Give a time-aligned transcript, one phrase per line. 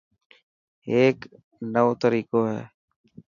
[0.89, 1.17] هيڪ
[1.73, 2.61] نيوو تريقو هي.